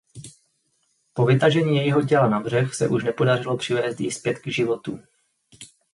Po 1.13 1.25
vytažení 1.25 1.77
jejího 1.77 2.01
těla 2.05 2.29
na 2.29 2.39
břeh 2.39 2.75
se 2.75 2.87
už 2.87 3.03
nepodařilo 3.03 3.57
přivést 3.57 3.99
ji 3.99 4.11
zpět 4.11 4.39
k 4.39 4.47
životu. 4.47 4.99